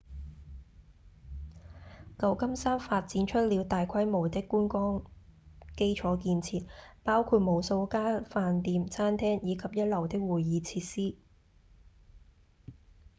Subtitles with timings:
[2.17, 5.03] 舊金山發展出了大規模的觀光
[5.77, 6.65] 基礎建設
[7.03, 11.17] 包括無數家飯店、餐廳以及一流的會議設施